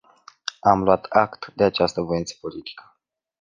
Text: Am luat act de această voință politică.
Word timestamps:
Am 0.59 0.83
luat 0.83 1.05
act 1.05 1.51
de 1.55 1.63
această 1.63 2.01
voință 2.01 2.35
politică. 2.41 2.95